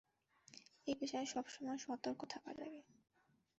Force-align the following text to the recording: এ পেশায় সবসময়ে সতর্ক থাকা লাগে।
এ 0.87 0.93
পেশায় 0.99 1.27
সবসময়ে 1.33 1.79
সতর্ক 1.79 2.19
থাকা 2.33 2.51
লাগে। 2.53 2.81